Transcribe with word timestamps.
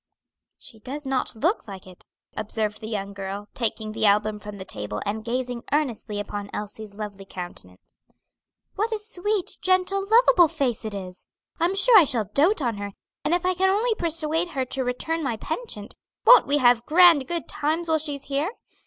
"She 0.57 0.79
does 0.79 1.05
not 1.05 1.35
look 1.35 1.67
like 1.67 1.85
it," 1.85 2.03
observed 2.35 2.81
the 2.81 2.87
young 2.87 3.13
girl, 3.13 3.47
taking 3.53 3.91
the 3.91 4.07
album 4.07 4.39
from 4.39 4.55
the 4.55 4.65
table 4.65 4.99
and 5.05 5.23
gazing 5.23 5.61
earnestly 5.71 6.19
upon 6.19 6.49
Elsie's 6.53 6.95
lovely 6.95 7.23
countenance. 7.23 8.03
"What 8.73 8.91
a 8.91 8.97
sweet, 8.97 9.59
gentle, 9.61 10.01
lovable 10.09 10.47
face 10.47 10.85
it 10.85 10.95
is! 10.95 11.27
I'm 11.59 11.75
sure 11.75 11.99
I 11.99 12.05
shall 12.05 12.25
dote 12.33 12.63
on 12.63 12.77
her; 12.77 12.93
and 13.23 13.35
if 13.35 13.45
I 13.45 13.53
can 13.53 13.69
only 13.69 13.93
persuade 13.93 14.47
her 14.57 14.65
to 14.65 14.83
return 14.83 15.21
my 15.23 15.37
penchant, 15.37 15.93
won't 16.25 16.47
we 16.47 16.57
have 16.57 16.87
grand 16.87 17.27
good 17.27 17.47
times 17.47 17.87
while 17.87 17.99
she's 17.99 18.23
here? 18.23 18.49